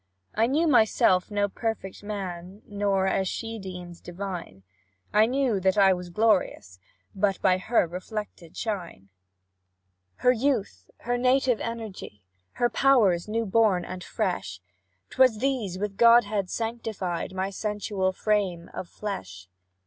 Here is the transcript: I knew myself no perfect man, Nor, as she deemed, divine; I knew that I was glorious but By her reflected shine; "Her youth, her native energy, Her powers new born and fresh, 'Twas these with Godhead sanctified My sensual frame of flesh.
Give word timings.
I 0.33 0.47
knew 0.47 0.65
myself 0.65 1.29
no 1.29 1.47
perfect 1.47 2.01
man, 2.01 2.63
Nor, 2.65 3.05
as 3.05 3.27
she 3.27 3.59
deemed, 3.59 4.01
divine; 4.01 4.63
I 5.13 5.27
knew 5.27 5.59
that 5.59 5.77
I 5.77 5.93
was 5.93 6.09
glorious 6.09 6.79
but 7.13 7.39
By 7.43 7.59
her 7.59 7.85
reflected 7.85 8.57
shine; 8.57 9.09
"Her 10.15 10.31
youth, 10.31 10.89
her 11.01 11.19
native 11.19 11.59
energy, 11.59 12.23
Her 12.53 12.67
powers 12.67 13.27
new 13.27 13.45
born 13.45 13.85
and 13.85 14.03
fresh, 14.03 14.59
'Twas 15.11 15.37
these 15.37 15.77
with 15.77 15.97
Godhead 15.97 16.49
sanctified 16.49 17.35
My 17.35 17.51
sensual 17.51 18.11
frame 18.11 18.71
of 18.73 18.89
flesh. 18.89 19.47